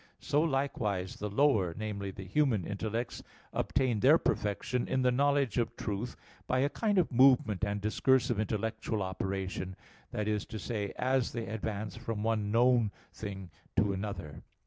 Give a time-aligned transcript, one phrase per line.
[0.19, 3.21] So, likewise, the lower, namely, the human, intellects
[3.53, 6.15] obtain their perfection in the knowledge of truth
[6.47, 9.75] by a kind of movement and discursive intellectual operation;
[10.09, 14.41] that is to say, as they advance from one known thing to another.